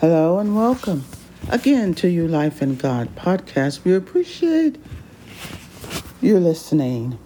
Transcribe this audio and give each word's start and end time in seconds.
Hello 0.00 0.38
and 0.38 0.54
welcome 0.54 1.04
again 1.48 1.92
to 1.94 2.08
Your 2.08 2.28
Life 2.28 2.62
in 2.62 2.76
God 2.76 3.16
podcast. 3.16 3.82
We 3.82 3.96
appreciate 3.96 4.76
you 6.20 6.38
listening 6.38 7.18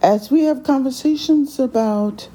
as 0.00 0.30
we 0.30 0.44
have 0.44 0.62
conversations 0.62 1.58
about 1.58 2.30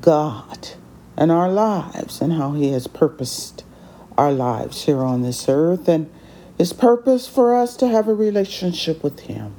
God 0.00 0.70
and 1.14 1.30
our 1.30 1.50
lives 1.50 2.22
and 2.22 2.32
how 2.32 2.52
He 2.52 2.70
has 2.72 2.86
purposed 2.86 3.64
our 4.16 4.32
lives 4.32 4.86
here 4.86 5.04
on 5.04 5.20
this 5.20 5.46
earth 5.46 5.86
and 5.86 6.10
His 6.56 6.72
purpose 6.72 7.28
for 7.28 7.54
us 7.54 7.76
to 7.76 7.88
have 7.88 8.08
a 8.08 8.14
relationship 8.14 9.04
with 9.04 9.20
Him 9.20 9.54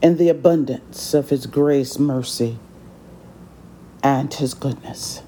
in 0.00 0.16
the 0.16 0.28
abundance 0.28 1.12
of 1.12 1.30
His 1.30 1.46
grace, 1.46 1.98
mercy, 1.98 2.60
and 4.00 4.32
His 4.32 4.54
goodness. 4.54 5.22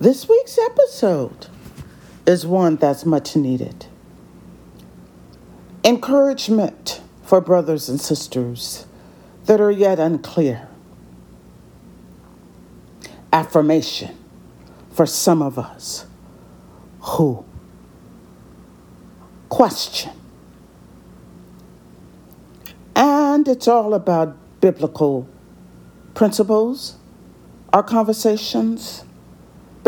This 0.00 0.28
week's 0.28 0.56
episode 0.58 1.48
is 2.24 2.46
one 2.46 2.76
that's 2.76 3.04
much 3.04 3.34
needed. 3.34 3.86
Encouragement 5.82 7.00
for 7.24 7.40
brothers 7.40 7.88
and 7.88 8.00
sisters 8.00 8.86
that 9.46 9.60
are 9.60 9.72
yet 9.72 9.98
unclear. 9.98 10.68
Affirmation 13.32 14.16
for 14.92 15.04
some 15.04 15.42
of 15.42 15.58
us 15.58 16.06
who 17.00 17.44
question. 19.48 20.12
And 22.94 23.48
it's 23.48 23.66
all 23.66 23.94
about 23.94 24.36
biblical 24.60 25.28
principles, 26.14 26.98
our 27.72 27.82
conversations 27.82 29.02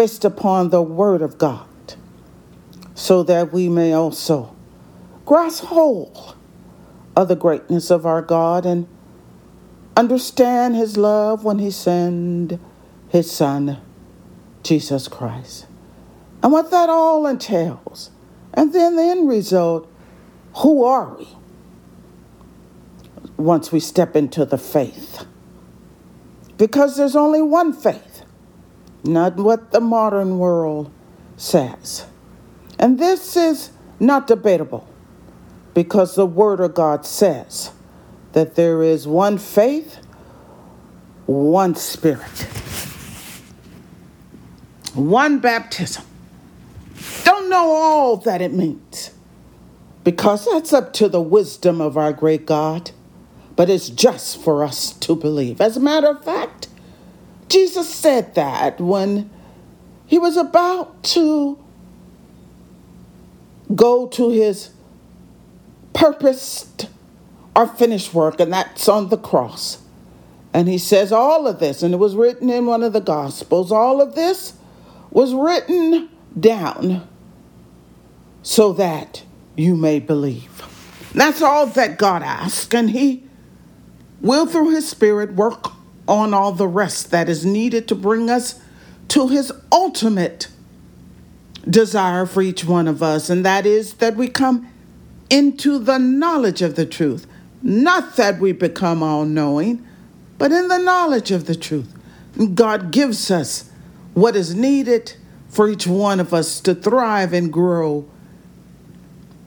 based 0.00 0.24
upon 0.24 0.70
the 0.70 0.80
Word 0.80 1.20
of 1.20 1.36
God, 1.36 1.68
so 2.94 3.22
that 3.22 3.52
we 3.52 3.68
may 3.68 3.92
also 3.92 4.56
grasp 5.26 5.64
hold 5.64 6.34
of 7.14 7.28
the 7.28 7.36
greatness 7.36 7.90
of 7.90 8.06
our 8.06 8.22
God 8.22 8.64
and 8.64 8.88
understand 9.98 10.74
His 10.74 10.96
love 10.96 11.44
when 11.44 11.58
He 11.58 11.70
sent 11.70 12.58
His 13.10 13.30
Son, 13.30 13.76
Jesus 14.62 15.06
Christ, 15.06 15.66
and 16.42 16.50
what 16.50 16.70
that 16.70 16.88
all 16.88 17.26
entails. 17.26 18.10
And 18.54 18.72
then 18.72 18.96
the 18.96 19.02
end 19.02 19.28
result 19.28 19.86
who 20.54 20.82
are 20.82 21.14
we 21.14 21.28
once 23.36 23.70
we 23.70 23.80
step 23.80 24.16
into 24.16 24.46
the 24.46 24.56
faith? 24.56 25.26
Because 26.56 26.96
there's 26.96 27.16
only 27.16 27.42
one 27.42 27.74
faith 27.74 28.09
not 29.04 29.36
what 29.36 29.70
the 29.72 29.80
modern 29.80 30.38
world 30.38 30.90
says. 31.36 32.06
And 32.78 32.98
this 32.98 33.36
is 33.36 33.70
not 33.98 34.26
debatable 34.26 34.88
because 35.74 36.14
the 36.14 36.26
Word 36.26 36.60
of 36.60 36.74
God 36.74 37.06
says 37.06 37.72
that 38.32 38.54
there 38.54 38.82
is 38.82 39.06
one 39.06 39.38
faith, 39.38 39.98
one 41.26 41.74
Spirit, 41.74 42.46
one 44.94 45.38
baptism. 45.38 46.04
Don't 47.24 47.48
know 47.48 47.70
all 47.70 48.16
that 48.18 48.40
it 48.40 48.52
means 48.52 49.12
because 50.04 50.46
that's 50.46 50.72
up 50.72 50.92
to 50.94 51.08
the 51.08 51.20
wisdom 51.20 51.80
of 51.80 51.96
our 51.96 52.12
great 52.12 52.46
God, 52.46 52.90
but 53.56 53.68
it's 53.68 53.90
just 53.90 54.42
for 54.42 54.64
us 54.64 54.92
to 54.94 55.14
believe. 55.14 55.60
As 55.60 55.76
a 55.76 55.80
matter 55.80 56.08
of 56.08 56.24
fact, 56.24 56.68
Jesus 57.50 57.92
said 57.92 58.34
that 58.36 58.80
when 58.80 59.28
he 60.06 60.18
was 60.18 60.36
about 60.36 61.02
to 61.02 61.58
go 63.74 64.06
to 64.06 64.30
his 64.30 64.70
purposed 65.92 66.88
or 67.54 67.66
finished 67.66 68.14
work, 68.14 68.40
and 68.40 68.52
that's 68.52 68.88
on 68.88 69.08
the 69.08 69.18
cross. 69.18 69.82
And 70.52 70.68
he 70.68 70.78
says 70.78 71.12
all 71.12 71.46
of 71.46 71.58
this, 71.60 71.82
and 71.82 71.92
it 71.92 71.98
was 71.98 72.14
written 72.14 72.50
in 72.50 72.66
one 72.66 72.82
of 72.82 72.92
the 72.92 73.00
Gospels, 73.00 73.70
all 73.70 74.00
of 74.00 74.14
this 74.14 74.54
was 75.10 75.34
written 75.34 76.08
down 76.38 77.06
so 78.42 78.72
that 78.72 79.24
you 79.56 79.76
may 79.76 79.98
believe. 79.98 80.62
That's 81.12 81.42
all 81.42 81.66
that 81.66 81.98
God 81.98 82.22
asked, 82.22 82.72
and 82.74 82.90
he 82.90 83.24
will, 84.20 84.46
through 84.46 84.70
his 84.70 84.88
Spirit, 84.88 85.34
work 85.34 85.72
on 86.10 86.34
all 86.34 86.50
the 86.50 86.66
rest 86.66 87.12
that 87.12 87.28
is 87.28 87.46
needed 87.46 87.86
to 87.86 87.94
bring 87.94 88.28
us 88.28 88.60
to 89.06 89.28
his 89.28 89.52
ultimate 89.70 90.48
desire 91.68 92.26
for 92.26 92.42
each 92.42 92.64
one 92.64 92.88
of 92.88 93.00
us, 93.00 93.30
and 93.30 93.44
that 93.46 93.64
is 93.64 93.94
that 93.94 94.16
we 94.16 94.26
come 94.26 94.68
into 95.30 95.78
the 95.78 95.98
knowledge 95.98 96.62
of 96.62 96.74
the 96.74 96.84
truth. 96.84 97.28
Not 97.62 98.16
that 98.16 98.40
we 98.40 98.50
become 98.50 99.02
all 99.04 99.24
knowing, 99.24 99.86
but 100.36 100.50
in 100.50 100.66
the 100.66 100.78
knowledge 100.78 101.30
of 101.30 101.46
the 101.46 101.54
truth. 101.54 101.94
God 102.54 102.90
gives 102.90 103.30
us 103.30 103.70
what 104.14 104.34
is 104.34 104.54
needed 104.54 105.14
for 105.48 105.68
each 105.68 105.86
one 105.86 106.18
of 106.18 106.34
us 106.34 106.60
to 106.62 106.74
thrive 106.74 107.32
and 107.32 107.52
grow 107.52 108.08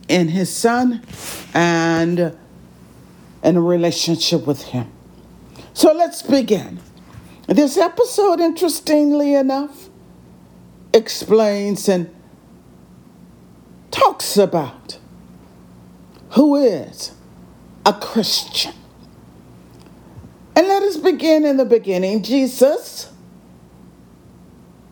in 0.07 0.29
His 0.29 0.55
Son 0.55 1.03
and 1.53 2.37
in 3.43 3.57
a 3.57 3.61
relationship 3.61 4.47
with 4.47 4.61
Him. 4.61 4.92
So 5.73 5.91
let's 5.91 6.21
begin. 6.21 6.79
This 7.47 7.77
episode, 7.77 8.39
interestingly 8.39 9.33
enough, 9.33 9.89
explains 10.93 11.89
and 11.89 12.13
talks 13.91 14.37
about 14.37 14.99
who 16.31 16.55
is 16.55 17.13
a 17.85 17.93
Christian. 17.93 18.73
And 20.55 20.67
let 20.67 20.83
us 20.83 20.97
begin 20.97 21.45
in 21.45 21.57
the 21.57 21.65
beginning. 21.65 22.23
Jesus 22.23 23.11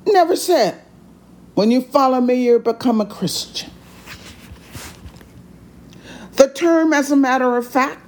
never 0.05 0.35
said, 0.35 0.81
when 1.53 1.69
you 1.69 1.81
follow 1.81 2.19
me, 2.19 2.35
you 2.35 2.59
become 2.59 3.01
a 3.01 3.05
Christian. 3.05 3.69
The 6.33 6.49
term, 6.49 6.91
as 6.91 7.11
a 7.11 7.15
matter 7.15 7.55
of 7.55 7.67
fact, 7.67 8.00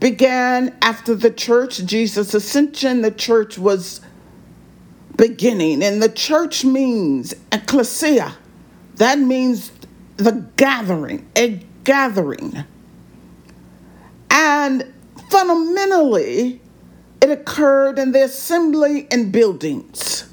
began 0.00 0.76
after 0.82 1.14
the 1.14 1.30
church, 1.30 1.84
Jesus' 1.84 2.34
ascension. 2.34 3.02
The 3.02 3.10
church 3.10 3.58
was 3.58 4.00
beginning, 5.16 5.82
and 5.82 6.02
the 6.02 6.08
church 6.08 6.64
means 6.64 7.34
ecclesia. 7.52 8.36
That 8.96 9.18
means 9.18 9.72
the 10.16 10.46
gathering, 10.56 11.28
a 11.36 11.60
gathering. 11.84 12.64
And 14.30 14.92
fundamentally, 15.30 16.60
it 17.20 17.30
occurred 17.30 17.98
in 17.98 18.12
the 18.12 18.24
assembly 18.24 19.06
in 19.10 19.30
buildings. 19.30 20.28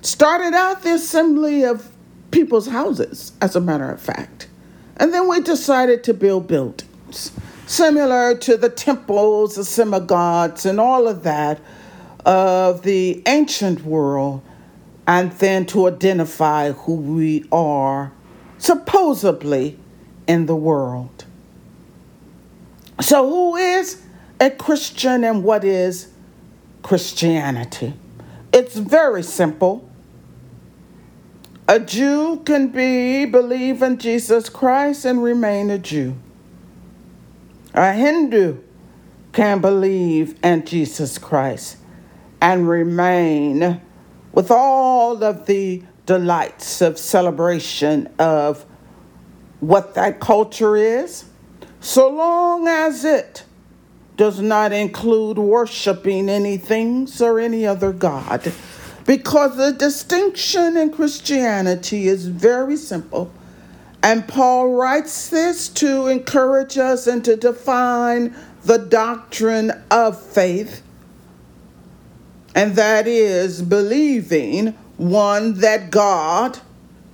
Started 0.00 0.54
out 0.54 0.82
the 0.82 0.94
assembly 0.94 1.64
of 1.64 1.90
people's 2.30 2.68
houses, 2.68 3.32
as 3.40 3.56
a 3.56 3.60
matter 3.60 3.90
of 3.90 4.00
fact. 4.00 4.48
And 4.96 5.12
then 5.12 5.28
we 5.28 5.40
decided 5.40 6.04
to 6.04 6.14
build 6.14 6.46
buildings 6.46 6.85
similar 7.66 8.36
to 8.36 8.56
the 8.56 8.68
temples, 8.68 9.56
the 9.56 9.64
synagogues, 9.64 10.66
and 10.66 10.80
all 10.80 11.08
of 11.08 11.22
that 11.24 11.60
of 12.26 12.82
the 12.82 13.22
ancient 13.26 13.84
world, 13.84 14.42
and 15.06 15.30
then 15.32 15.64
to 15.64 15.86
identify 15.86 16.72
who 16.72 16.96
we 16.96 17.44
are 17.52 18.12
supposedly 18.58 19.78
in 20.26 20.46
the 20.46 20.56
world. 20.56 21.24
So, 23.00 23.28
who 23.28 23.56
is 23.56 24.02
a 24.40 24.50
Christian 24.50 25.22
and 25.22 25.44
what 25.44 25.62
is 25.62 26.08
Christianity? 26.82 27.94
It's 28.52 28.76
very 28.76 29.22
simple. 29.22 29.88
A 31.68 31.78
Jew 31.78 32.42
can 32.44 32.68
be, 32.68 33.24
believe 33.24 33.82
in 33.82 33.98
Jesus 33.98 34.48
Christ, 34.48 35.04
and 35.04 35.22
remain 35.22 35.70
a 35.70 35.78
Jew. 35.78 36.16
A 37.76 37.92
Hindu 37.92 38.56
can 39.32 39.60
believe 39.60 40.38
in 40.42 40.64
Jesus 40.64 41.18
Christ 41.18 41.76
and 42.40 42.66
remain 42.66 43.82
with 44.32 44.50
all 44.50 45.22
of 45.22 45.44
the 45.44 45.82
delights 46.06 46.80
of 46.80 46.98
celebration 46.98 48.08
of 48.18 48.64
what 49.60 49.94
that 49.94 50.20
culture 50.20 50.74
is, 50.76 51.26
so 51.80 52.08
long 52.08 52.66
as 52.66 53.04
it 53.04 53.44
does 54.16 54.40
not 54.40 54.72
include 54.72 55.36
worshiping 55.36 56.30
any 56.30 56.56
things 56.56 57.20
or 57.20 57.38
any 57.38 57.66
other 57.66 57.92
God. 57.92 58.52
Because 59.04 59.56
the 59.56 59.72
distinction 59.72 60.78
in 60.78 60.90
Christianity 60.90 62.08
is 62.08 62.26
very 62.26 62.76
simple 62.76 63.30
and 64.06 64.28
Paul 64.28 64.68
writes 64.68 65.30
this 65.30 65.68
to 65.70 66.06
encourage 66.06 66.78
us 66.78 67.08
and 67.08 67.24
to 67.24 67.34
define 67.34 68.36
the 68.62 68.78
doctrine 68.78 69.72
of 69.90 70.22
faith, 70.22 70.80
and 72.54 72.76
that 72.76 73.08
is 73.08 73.62
believing 73.62 74.68
one, 74.96 75.54
that 75.54 75.90
God, 75.90 76.60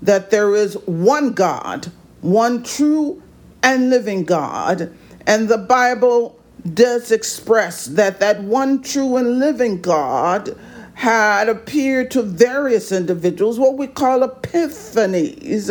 that 0.02 0.30
there 0.30 0.54
is 0.54 0.74
one 0.84 1.32
God, 1.32 1.90
one 2.20 2.62
true 2.62 3.22
and 3.62 3.88
living 3.88 4.24
God. 4.24 4.92
And 5.26 5.48
the 5.48 5.56
Bible 5.56 6.38
does 6.74 7.10
express 7.10 7.86
that 7.86 8.20
that 8.20 8.42
one 8.42 8.82
true 8.82 9.16
and 9.16 9.38
living 9.38 9.80
God 9.80 10.58
had 10.92 11.48
appeared 11.48 12.10
to 12.10 12.22
various 12.22 12.92
individuals, 12.92 13.58
what 13.58 13.78
we 13.78 13.86
call 13.86 14.28
epiphanies, 14.28 15.70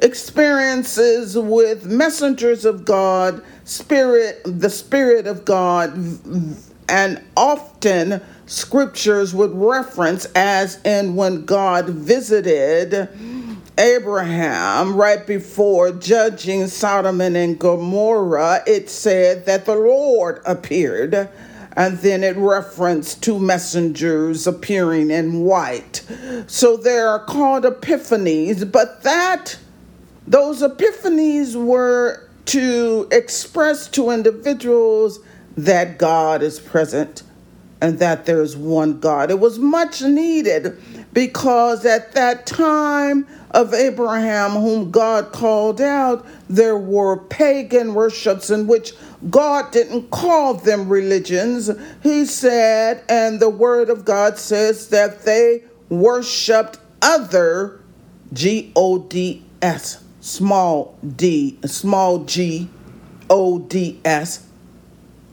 experiences 0.00 1.36
with 1.36 1.86
messengers 1.86 2.64
of 2.64 2.84
God, 2.84 3.42
spirit, 3.64 4.40
the 4.44 4.70
spirit 4.70 5.26
of 5.26 5.44
God, 5.44 5.96
and 6.88 7.22
often 7.36 8.20
scriptures 8.46 9.34
would 9.34 9.52
reference 9.54 10.26
as 10.36 10.80
in 10.84 11.16
when 11.16 11.44
God 11.44 11.88
visited 11.88 13.08
Abraham 13.78 14.96
right 14.96 15.26
before 15.26 15.92
judging 15.92 16.66
Sodom 16.66 17.20
and 17.20 17.58
Gomorrah, 17.58 18.62
it 18.66 18.88
said 18.88 19.44
that 19.46 19.66
the 19.66 19.74
Lord 19.74 20.40
appeared. 20.46 21.28
And 21.78 21.98
then 21.98 22.24
it 22.24 22.38
referenced 22.38 23.22
two 23.22 23.38
messengers 23.38 24.46
appearing 24.46 25.10
in 25.10 25.40
white. 25.40 26.02
So 26.46 26.78
they 26.78 26.98
are 26.98 27.22
called 27.22 27.64
epiphanies, 27.64 28.72
but 28.72 29.02
that 29.02 29.58
those 30.26 30.62
epiphanies 30.62 31.54
were 31.54 32.28
to 32.46 33.08
express 33.10 33.88
to 33.88 34.10
individuals 34.10 35.20
that 35.56 35.98
God 35.98 36.42
is 36.42 36.60
present 36.60 37.22
and 37.80 37.98
that 37.98 38.24
there 38.26 38.42
is 38.42 38.56
one 38.56 39.00
God. 39.00 39.30
It 39.30 39.38
was 39.38 39.58
much 39.58 40.02
needed 40.02 40.78
because 41.12 41.84
at 41.84 42.12
that 42.12 42.46
time 42.46 43.26
of 43.50 43.74
Abraham, 43.74 44.52
whom 44.52 44.90
God 44.90 45.32
called 45.32 45.80
out, 45.80 46.26
there 46.48 46.76
were 46.76 47.18
pagan 47.18 47.94
worships 47.94 48.50
in 48.50 48.66
which 48.66 48.92
God 49.30 49.72
didn't 49.72 50.10
call 50.10 50.54
them 50.54 50.88
religions. 50.88 51.70
He 52.02 52.24
said, 52.24 53.04
and 53.08 53.40
the 53.40 53.50
word 53.50 53.90
of 53.90 54.04
God 54.04 54.38
says 54.38 54.88
that 54.88 55.24
they 55.24 55.62
worshiped 55.88 56.78
other 57.02 57.80
G 58.32 58.72
O 58.74 58.98
D 58.98 59.44
S 59.62 60.02
small 60.26 60.98
d, 61.16 61.56
small 61.64 62.24
g, 62.24 62.68
O 63.30 63.60
D 63.60 64.00
S, 64.04 64.44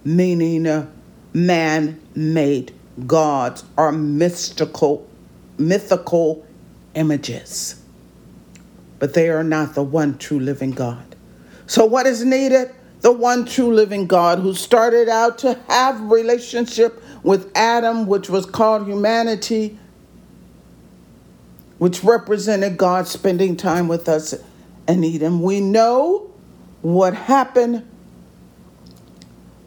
meaning 0.04 0.88
man 1.34 2.00
made 2.14 2.72
gods 3.08 3.64
or 3.76 3.92
mystical, 3.92 5.10
mythical 5.58 6.46
images. 6.94 7.82
But 9.00 9.16
they 9.16 9.30
are 9.30 9.44
not 9.44 9.74
the 9.74 9.82
one 9.82 10.18
true 10.20 10.40
living 10.40 10.72
God. 10.72 11.16
So, 11.66 11.86
what 11.86 12.06
is 12.06 12.24
needed? 12.24 12.70
The 13.02 13.12
one 13.12 13.46
true 13.46 13.74
living 13.74 14.06
God 14.06 14.40
who 14.40 14.54
started 14.54 15.10
out 15.10 15.40
to 15.40 15.60
have 15.70 16.00
relationship 16.02 17.04
with 17.24 17.52
Adam, 17.56 18.06
which 18.06 18.30
was 18.30 18.46
called 18.46 18.88
humanity, 18.88 19.78
which 21.80 22.04
represented 22.04 22.78
God 22.78 23.08
spending 23.08 23.58
time 23.58 23.88
with 23.88 24.08
us 24.08 24.36
and 24.88 25.04
Eden. 25.06 25.42
We 25.42 25.60
know 25.60 26.32
what 26.82 27.14
happened, 27.14 27.88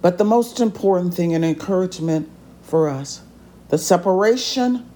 but 0.03 0.19
the 0.19 0.25
most 0.25 0.61
important 0.61 1.15
thing 1.15 1.35
and 1.35 1.45
encouragement 1.45 2.29
for 2.63 2.89
us 2.89 3.23
the 3.69 3.79
separation 3.79 4.89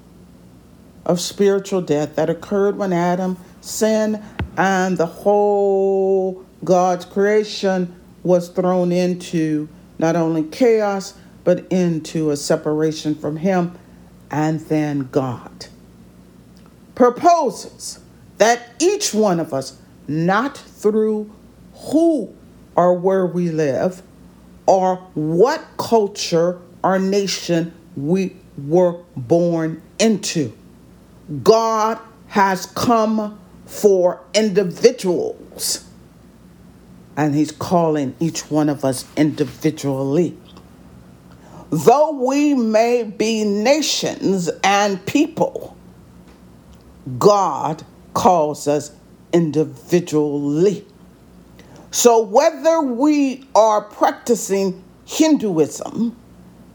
of 1.05 1.21
spiritual 1.21 1.81
death 1.81 2.15
that 2.17 2.31
occurred 2.31 2.77
when 2.77 2.93
Adam 2.93 3.37
sinned 3.61 4.23
and 4.57 4.97
the 4.97 5.07
whole 5.07 6.45
God's 6.63 7.05
creation 7.05 7.95
was 8.23 8.49
thrown 8.49 8.93
into 8.93 9.69
not 9.99 10.15
only 10.15 10.45
chaos 10.45 11.15
but 11.43 11.67
into 11.73 12.31
a 12.31 12.37
separation 12.37 13.15
from 13.15 13.39
Him 13.39 13.77
and 14.31 14.61
then 14.61 15.09
God 15.11 15.67
proposes 16.95 17.99
that 18.39 18.71
each 18.79 19.13
one 19.15 19.41
of 19.41 19.53
us 19.53 19.80
not 20.11 20.57
through 20.57 21.31
who 21.73 22.35
or 22.75 22.95
where 22.95 23.25
we 23.25 23.49
live 23.49 24.03
or 24.67 24.97
what 25.15 25.65
culture 25.79 26.61
or 26.83 26.99
nation 26.99 27.73
we 27.97 28.35
were 28.59 29.01
born 29.17 29.81
into. 30.01 30.53
God 31.45 31.99
has 32.27 32.67
come 32.67 33.39
for 33.67 34.21
individuals, 34.35 35.85
and 37.17 37.33
He's 37.33 37.53
calling 37.53 38.17
each 38.19 38.51
one 38.51 38.69
of 38.69 38.85
us 38.85 39.05
individually. 39.17 40.37
Though 41.71 42.11
we 42.11 42.55
may 42.55 43.05
be 43.05 43.45
nations 43.45 44.51
and 44.65 45.05
people, 45.07 45.77
God 47.17 47.85
calls 48.13 48.67
us 48.67 48.91
individually. 49.33 50.85
So, 51.91 52.23
whether 52.23 52.81
we 52.81 53.45
are 53.55 53.83
practicing 53.83 54.83
Hinduism, 55.07 56.17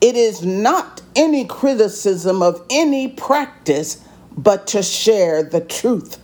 it 0.01 0.15
is 0.15 0.43
not 0.43 1.01
any 1.15 1.45
criticism 1.45 2.41
of 2.41 2.65
any 2.69 3.07
practice, 3.07 4.03
but 4.37 4.67
to 4.67 4.83
share 4.83 5.41
the 5.41 5.61
truth, 5.61 6.17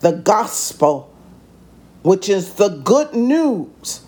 the 0.00 0.12
gospel, 0.12 1.14
which 2.02 2.28
is 2.28 2.54
the 2.54 2.68
good 2.68 3.12
news 3.14 4.00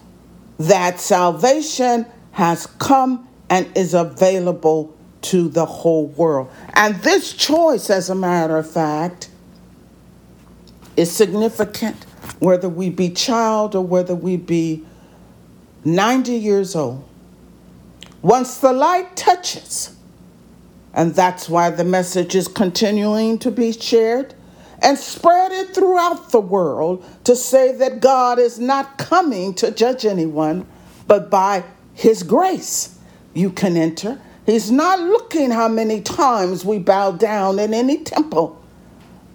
that 0.58 1.00
salvation 1.00 2.06
has 2.32 2.66
come 2.66 3.28
and 3.50 3.70
is 3.76 3.92
available 3.94 4.96
to 5.20 5.48
the 5.48 5.66
whole 5.66 6.06
world. 6.06 6.50
And 6.74 6.96
this 6.96 7.32
choice, 7.32 7.90
as 7.90 8.10
a 8.10 8.14
matter 8.14 8.56
of 8.56 8.70
fact, 8.70 9.28
is 10.96 11.10
significant, 11.10 12.04
whether 12.38 12.68
we 12.68 12.90
be 12.90 13.10
child 13.10 13.74
or 13.74 13.84
whether 13.84 14.14
we 14.14 14.36
be 14.36 14.84
90 15.84 16.32
years 16.32 16.74
old. 16.74 17.06
Once 18.22 18.58
the 18.58 18.72
light 18.72 19.16
touches, 19.16 19.96
and 20.94 21.14
that's 21.14 21.48
why 21.48 21.70
the 21.70 21.84
message 21.84 22.34
is 22.34 22.48
continuing 22.48 23.38
to 23.38 23.50
be 23.50 23.72
shared 23.72 24.34
and 24.80 24.96
spread 24.96 25.50
it 25.52 25.74
throughout 25.74 26.30
the 26.30 26.40
world 26.40 27.04
to 27.24 27.34
say 27.34 27.72
that 27.72 28.00
God 28.00 28.38
is 28.38 28.58
not 28.58 28.96
coming 28.98 29.54
to 29.54 29.70
judge 29.70 30.06
anyone, 30.06 30.66
but 31.06 31.30
by 31.30 31.64
his 31.94 32.22
grace 32.22 32.98
you 33.34 33.50
can 33.50 33.76
enter. 33.76 34.20
He's 34.46 34.70
not 34.70 35.00
looking 35.00 35.50
how 35.50 35.68
many 35.68 36.00
times 36.00 36.64
we 36.64 36.78
bow 36.78 37.12
down 37.12 37.58
in 37.58 37.74
any 37.74 38.04
temple 38.04 38.63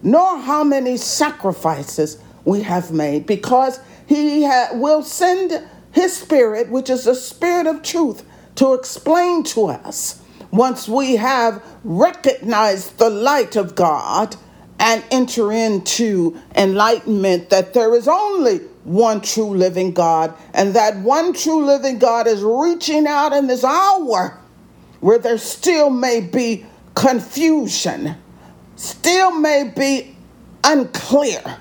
nor 0.01 0.37
how 0.37 0.63
many 0.63 0.97
sacrifices 0.97 2.17
we 2.45 2.61
have 2.61 2.91
made, 2.91 3.25
because 3.25 3.79
he 4.07 4.45
ha- 4.45 4.69
will 4.73 5.03
send 5.03 5.61
his 5.91 6.15
spirit, 6.15 6.69
which 6.69 6.89
is 6.89 7.05
the 7.05 7.15
spirit 7.15 7.67
of 7.67 7.83
truth, 7.83 8.23
to 8.55 8.73
explain 8.73 9.43
to 9.43 9.67
us. 9.67 10.21
Once 10.51 10.87
we 10.87 11.15
have 11.15 11.63
recognized 11.83 12.97
the 12.97 13.09
light 13.09 13.55
of 13.55 13.75
God 13.75 14.35
and 14.79 15.03
enter 15.11 15.51
into 15.51 16.39
enlightenment 16.55 17.49
that 17.49 17.73
there 17.73 17.93
is 17.93 18.07
only 18.07 18.59
one 18.85 19.21
true 19.21 19.49
living 19.49 19.91
God, 19.91 20.33
and 20.53 20.73
that 20.73 20.97
one 20.97 21.33
true 21.33 21.65
living 21.65 21.99
God 21.99 22.25
is 22.25 22.41
reaching 22.41 23.05
out 23.05 23.33
in 23.33 23.47
this 23.47 23.63
hour 23.63 24.39
where 25.01 25.19
there 25.19 25.37
still 25.37 25.89
may 25.89 26.21
be 26.21 26.65
confusion 26.95 28.15
still 28.79 29.31
may 29.31 29.65
be 29.75 30.15
unclear, 30.63 31.57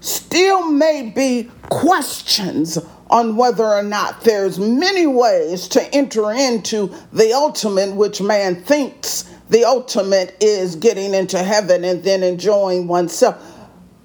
still 0.00 0.70
may 0.70 1.12
be 1.14 1.50
questions 1.68 2.78
on 3.10 3.36
whether 3.36 3.64
or 3.64 3.82
not 3.82 4.22
there's 4.22 4.58
many 4.58 5.06
ways 5.06 5.68
to 5.68 5.94
enter 5.94 6.32
into 6.32 6.92
the 7.12 7.32
ultimate 7.34 7.94
which 7.94 8.22
man 8.22 8.56
thinks 8.56 9.30
the 9.50 9.62
ultimate 9.64 10.34
is 10.40 10.74
getting 10.74 11.12
into 11.12 11.38
heaven 11.38 11.84
and 11.84 12.02
then 12.02 12.22
enjoying 12.22 12.88
oneself. 12.88 13.36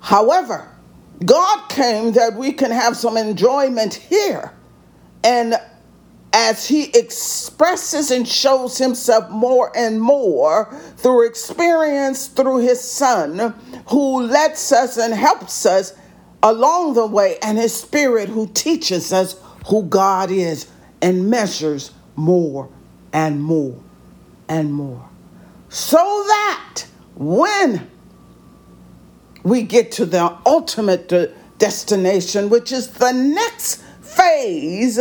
However 0.01 0.67
god 1.25 1.69
came 1.69 2.11
that 2.11 2.33
we 2.33 2.51
can 2.51 2.71
have 2.71 2.97
some 2.97 3.15
enjoyment 3.15 3.93
here 3.93 4.51
and 5.23 5.55
as 6.33 6.67
he 6.67 6.85
expresses 6.97 8.09
and 8.11 8.27
shows 8.27 8.77
himself 8.77 9.29
more 9.29 9.71
and 9.75 10.01
more 10.01 10.73
through 10.97 11.27
experience 11.27 12.27
through 12.27 12.59
his 12.59 12.79
son, 12.79 13.53
who 13.87 14.21
lets 14.23 14.71
us 14.71 14.97
and 14.97 15.13
helps 15.13 15.65
us 15.65 15.93
along 16.43 16.93
the 16.93 17.05
way, 17.05 17.37
and 17.43 17.57
his 17.57 17.73
spirit 17.73 18.29
who 18.29 18.47
teaches 18.47 19.11
us 19.11 19.35
who 19.67 19.83
God 19.83 20.31
is 20.31 20.67
and 21.01 21.29
measures 21.29 21.91
more 22.15 22.69
and 23.13 23.43
more 23.43 23.77
and 24.47 24.73
more. 24.73 25.07
So 25.69 25.97
that 25.97 26.85
when 27.15 27.89
we 29.43 29.63
get 29.63 29.91
to 29.93 30.05
the 30.05 30.37
ultimate 30.45 31.11
destination, 31.57 32.49
which 32.49 32.71
is 32.71 32.89
the 32.89 33.11
next 33.11 33.83
phase 34.01 34.99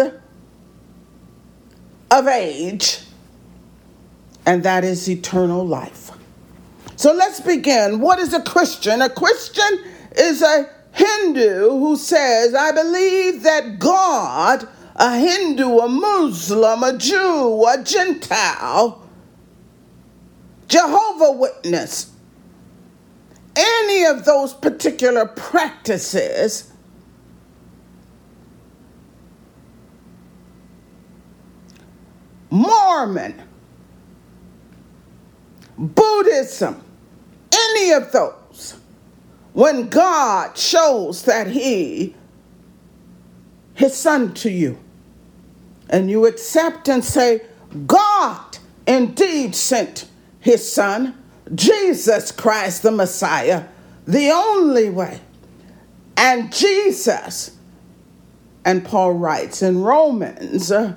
of 2.11 2.27
age, 2.27 3.01
and 4.47 4.63
that 4.63 4.85
is 4.85 5.09
eternal 5.09 5.67
life. 5.67 6.11
So 6.97 7.13
let's 7.13 7.41
begin. 7.41 8.01
What 8.01 8.19
is 8.19 8.35
a 8.35 8.43
Christian? 8.43 9.01
A 9.01 9.09
Christian 9.09 9.85
is 10.17 10.43
a 10.43 10.69
Hindu 10.93 11.71
who 11.71 11.97
says, 11.97 12.55
I 12.55 12.73
believe 12.73 13.43
that 13.43 13.79
God, 13.79 14.69
a 14.97 15.19
Hindu, 15.19 15.79
a 15.79 15.89
Muslim, 15.89 16.83
a 16.83 16.99
Jew, 16.99 17.65
a 17.67 17.83
Gentile, 17.83 19.03
Jehovah 20.69 21.33
Witness, 21.33 22.13
any 23.57 24.05
of 24.05 24.25
those 24.25 24.53
particular 24.53 25.27
practices 25.27 26.73
Mormon, 32.61 33.43
Buddhism, 35.79 36.85
any 37.51 37.93
of 37.93 38.13
those, 38.13 38.77
when 39.55 39.89
God 39.89 40.59
shows 40.59 41.23
that 41.23 41.47
He, 41.47 42.15
His 43.73 43.97
Son 43.97 44.35
to 44.35 44.51
you, 44.51 44.79
and 45.89 46.11
you 46.11 46.27
accept 46.27 46.89
and 46.89 47.03
say, 47.03 47.41
God 47.87 48.59
indeed 48.87 49.55
sent 49.55 50.07
His 50.39 50.71
Son, 50.71 51.17
Jesus 51.55 52.31
Christ 52.31 52.83
the 52.83 52.93
Messiah, 52.93 53.65
the 54.07 54.31
only 54.31 54.91
way. 54.91 55.21
And 56.19 56.53
Jesus, 56.53 57.57
and 58.67 58.85
Paul 58.85 59.15
writes 59.15 59.63
in 59.63 59.83
Romans, 59.83 60.71
uh, 60.71 60.95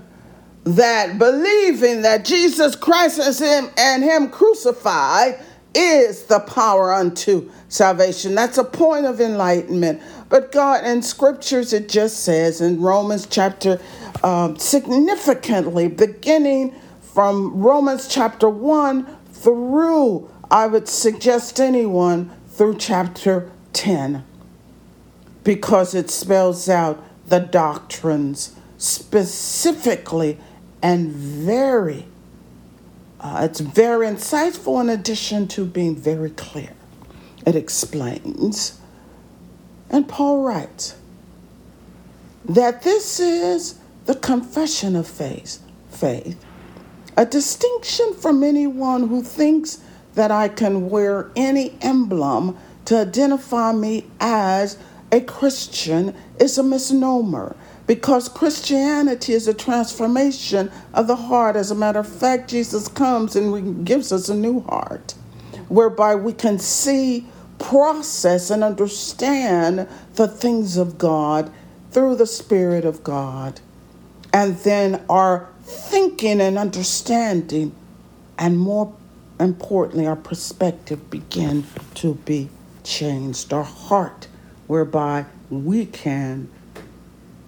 that 0.65 1.17
believing 1.17 2.01
that 2.03 2.25
Jesus 2.25 2.75
Christ 2.75 3.19
is 3.19 3.39
him 3.39 3.69
and 3.77 4.03
him 4.03 4.29
crucified 4.29 5.39
is 5.75 6.23
the 6.23 6.39
power 6.39 6.93
unto 6.93 7.51
salvation. 7.67 8.35
That's 8.35 8.57
a 8.57 8.63
point 8.63 9.05
of 9.05 9.19
enlightenment. 9.19 10.01
But 10.29 10.51
God, 10.51 10.85
in 10.85 11.01
scriptures, 11.01 11.73
it 11.73 11.89
just 11.89 12.23
says 12.23 12.61
in 12.61 12.81
Romans 12.81 13.27
chapter, 13.29 13.79
um, 14.23 14.57
significantly 14.57 15.87
beginning 15.87 16.75
from 17.01 17.61
Romans 17.61 18.07
chapter 18.07 18.49
1 18.49 19.05
through, 19.31 20.29
I 20.49 20.67
would 20.67 20.87
suggest 20.87 21.59
anyone, 21.59 22.31
through 22.47 22.77
chapter 22.77 23.51
10, 23.73 24.23
because 25.43 25.95
it 25.95 26.09
spells 26.09 26.69
out 26.69 27.03
the 27.27 27.39
doctrines 27.39 28.55
specifically 28.77 30.37
and 30.83 31.11
very, 31.11 32.05
uh, 33.21 33.47
it's 33.49 33.61
very 33.61 34.05
insightful 34.05 34.81
in 34.81 34.89
addition 34.89 35.47
to 35.47 35.65
being 35.65 35.95
very 35.95 36.29
clear. 36.29 36.73
It 37.47 37.55
explains, 37.55 38.79
and 39.89 40.07
Paul 40.07 40.43
writes, 40.43 40.97
that 42.45 42.83
this 42.83 43.21
is 43.21 43.79
the 44.05 44.15
confession 44.15 44.97
of 44.97 45.07
faith, 45.07 45.59
faith, 45.89 46.43
a 47.15 47.25
distinction 47.25 48.13
from 48.15 48.43
anyone 48.43 49.07
who 49.07 49.23
thinks 49.23 49.79
that 50.15 50.31
I 50.31 50.49
can 50.49 50.89
wear 50.89 51.31
any 51.37 51.77
emblem 51.81 52.57
to 52.85 52.97
identify 52.99 53.71
me 53.71 54.05
as 54.19 54.77
a 55.11 55.21
Christian 55.21 56.13
is 56.43 56.57
a 56.57 56.63
misnomer 56.63 57.55
because 57.87 58.29
Christianity 58.29 59.33
is 59.33 59.47
a 59.47 59.53
transformation 59.53 60.71
of 60.93 61.07
the 61.07 61.15
heart. 61.15 61.55
As 61.55 61.71
a 61.71 61.75
matter 61.75 61.99
of 61.99 62.07
fact, 62.07 62.49
Jesus 62.49 62.87
comes 62.87 63.35
and 63.35 63.85
gives 63.85 64.11
us 64.11 64.29
a 64.29 64.35
new 64.35 64.61
heart, 64.61 65.15
whereby 65.69 66.15
we 66.15 66.33
can 66.33 66.59
see, 66.59 67.25
process, 67.59 68.49
and 68.49 68.63
understand 68.63 69.87
the 70.15 70.27
things 70.27 70.77
of 70.77 70.97
God 70.97 71.51
through 71.91 72.15
the 72.15 72.27
Spirit 72.27 72.85
of 72.85 73.03
God. 73.03 73.59
And 74.31 74.57
then 74.59 75.03
our 75.09 75.49
thinking 75.63 76.41
and 76.41 76.57
understanding, 76.57 77.75
and 78.37 78.59
more 78.59 78.93
importantly, 79.39 80.07
our 80.07 80.15
perspective 80.15 81.09
begin 81.09 81.65
to 81.95 82.15
be 82.15 82.49
changed. 82.83 83.53
Our 83.53 83.63
heart, 83.63 84.27
whereby 84.67 85.25
we 85.53 85.85
can 85.85 86.49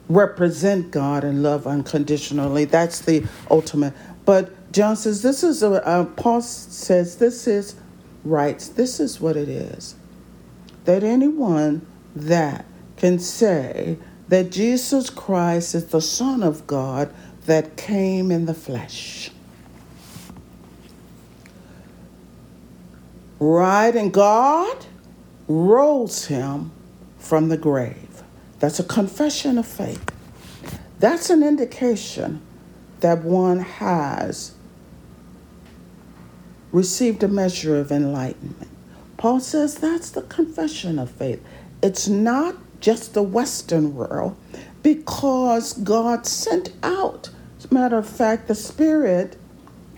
represent 0.08 0.92
God 0.92 1.24
and 1.24 1.42
love 1.42 1.66
unconditionally. 1.66 2.66
That's 2.66 3.02
the 3.02 3.26
ultimate. 3.50 3.94
But 4.26 4.72
John 4.72 4.96
says 4.96 5.22
this 5.22 5.44
is 5.44 5.64
a, 5.64 5.86
uh, 5.86 6.06
Paul 6.06 6.42
says 6.42 7.18
this 7.18 7.48
is 7.48 7.76
writes 8.24 8.70
this 8.70 9.00
is 9.00 9.22
what 9.22 9.38
it 9.38 9.48
is 9.48 9.96
that 10.86 11.04
anyone 11.04 11.86
that 12.16 12.66
can 12.98 13.20
say 13.20 13.98
that 14.28 14.52
Jesus 14.52 15.10
Christ 15.10 15.76
is 15.76 15.88
the 15.88 16.02
Son 16.02 16.42
of 16.42 16.66
God 16.66 17.14
that 17.46 17.78
came 17.78 18.32
in 18.32 18.46
the 18.46 18.54
flesh. 18.54 19.32
Right, 23.40 23.96
and 23.96 24.12
God 24.14 24.86
rose 25.48 26.26
him 26.26 26.72
from 27.26 27.50
the 27.50 27.58
grave. 27.58 28.22
That's 28.60 28.80
a 28.80 28.84
confession 28.84 29.58
of 29.58 29.66
faith. 29.66 30.12
That's 31.00 31.32
an 31.32 31.42
indication 31.42 32.40
that 33.00 33.24
one 33.24 33.60
has 33.60 34.54
received 36.72 37.24
a 37.24 37.28
measure 37.28 37.80
of 37.80 37.92
enlightenment. 37.92 38.70
Paul 39.18 39.40
says 39.40 39.76
that's 39.76 40.12
the 40.12 40.22
confession 40.22 41.00
of 41.00 41.10
faith. 41.10 41.44
It's 41.82 42.08
not 42.08 42.56
just 42.80 43.16
the 43.16 43.24
Western 43.24 43.96
world 43.96 44.38
because 44.84 45.74
God 45.74 46.28
sent 46.28 46.74
out, 46.84 47.32
as 47.58 47.66
a 47.66 47.74
matter 47.74 47.98
of 47.98 48.08
fact, 48.08 48.48
the 48.48 48.56
Spirit 48.56 49.36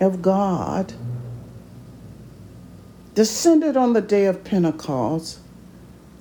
of 0.00 0.22
God 0.22 0.94
descended 3.14 3.76
on 3.76 3.92
the 3.92 4.00
day 4.00 4.24
of 4.24 4.44
Pentecost 4.44 5.40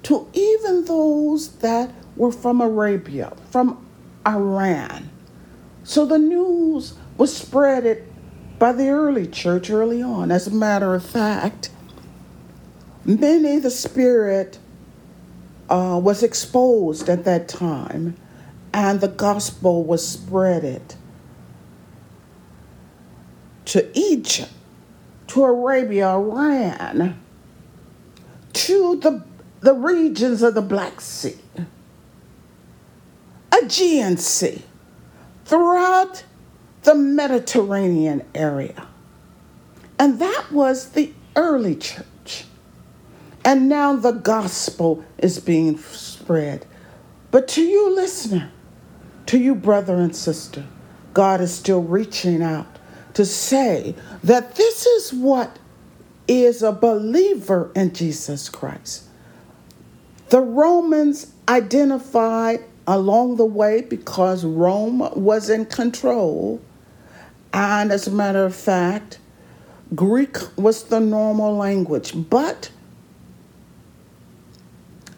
to 0.07 0.25
even 0.31 0.85
those 0.85 1.49
that 1.57 1.93
were 2.15 2.31
from 2.31 2.61
Arabia, 2.61 3.35
from 3.51 3.85
Iran. 4.25 5.09
So 5.83 6.05
the 6.05 6.17
news 6.17 6.93
was 7.17 7.35
spread 7.35 8.07
by 8.57 8.71
the 8.71 8.87
early 8.87 9.27
church 9.27 9.69
early 9.69 10.01
on. 10.01 10.31
As 10.31 10.47
a 10.47 10.51
matter 10.51 10.95
of 10.95 11.05
fact, 11.05 11.71
many 13.03 13.59
the 13.59 13.69
Spirit 13.69 14.59
uh, 15.69 15.99
was 16.01 16.23
exposed 16.23 17.09
at 17.09 17.25
that 17.25 17.49
time, 17.49 18.15
and 18.73 19.01
the 19.01 19.09
gospel 19.09 19.83
was 19.83 20.15
spreaded 20.15 20.95
to 23.65 23.91
Egypt, 23.93 24.53
to 25.27 25.43
Arabia, 25.43 26.11
Iran, 26.11 27.21
to 28.53 28.95
the, 29.01 29.21
the 29.59 29.73
regions 29.73 30.41
of 30.41 30.53
the 30.53 30.61
Black 30.61 31.01
Sea. 31.01 31.37
Aegean 33.51 34.17
Sea, 34.17 34.63
throughout 35.45 36.23
the 36.83 36.95
Mediterranean 36.95 38.23
area. 38.35 38.87
And 39.99 40.19
that 40.19 40.51
was 40.51 40.91
the 40.91 41.11
early 41.35 41.75
church. 41.75 42.45
And 43.43 43.69
now 43.69 43.95
the 43.95 44.11
gospel 44.11 45.03
is 45.17 45.39
being 45.39 45.77
spread. 45.77 46.65
But 47.31 47.47
to 47.49 47.61
you, 47.61 47.95
listener, 47.95 48.51
to 49.27 49.37
you, 49.37 49.55
brother 49.55 49.95
and 49.95 50.15
sister, 50.15 50.65
God 51.13 51.41
is 51.41 51.53
still 51.53 51.81
reaching 51.81 52.41
out 52.41 52.67
to 53.13 53.25
say 53.25 53.95
that 54.23 54.55
this 54.55 54.85
is 54.85 55.13
what 55.13 55.57
is 56.27 56.61
a 56.61 56.71
believer 56.71 57.71
in 57.75 57.93
Jesus 57.93 58.49
Christ. 58.49 59.06
The 60.29 60.41
Romans 60.41 61.33
identified 61.47 62.63
along 62.85 63.37
the 63.37 63.45
way 63.45 63.81
because 63.81 64.43
Rome 64.43 64.99
was 65.15 65.49
in 65.49 65.65
control. 65.65 66.61
And 67.53 67.91
as 67.91 68.07
a 68.07 68.11
matter 68.11 68.45
of 68.45 68.55
fact, 68.55 69.19
Greek 69.95 70.37
was 70.57 70.83
the 70.83 70.99
normal 70.99 71.55
language. 71.55 72.13
But 72.29 72.71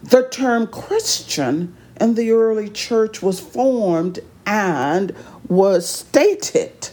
the 0.04 0.28
term 0.30 0.68
Christian 0.68 1.76
in 2.00 2.16
the 2.16 2.32
early 2.32 2.70
church 2.70 3.22
was 3.22 3.40
formed 3.40 4.20
and 4.46 5.14
was 5.48 5.88
stated 5.88 6.90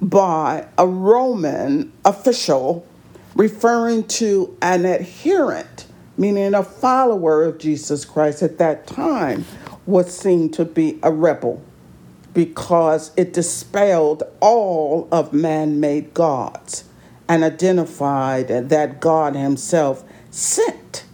by 0.00 0.66
a 0.78 0.86
Roman 0.86 1.92
official 2.04 2.86
referring 3.34 4.04
to 4.04 4.56
an 4.62 4.84
adherent, 4.84 5.86
meaning 6.20 6.52
a 6.52 6.62
follower 6.62 7.42
of 7.42 7.56
Jesus 7.56 8.04
Christ 8.04 8.42
at 8.42 8.58
that 8.58 8.86
time, 8.86 9.46
was 9.86 10.14
seen 10.14 10.50
to 10.50 10.66
be 10.66 10.98
a 11.02 11.10
rebel 11.10 11.62
because 12.34 13.10
it 13.16 13.32
dispelled 13.32 14.22
all 14.38 15.08
of 15.10 15.32
man 15.32 15.80
made 15.80 16.12
gods 16.12 16.84
and 17.26 17.42
identified 17.42 18.48
that 18.48 19.00
God 19.00 19.34
Himself 19.34 20.04
sent 20.30 21.04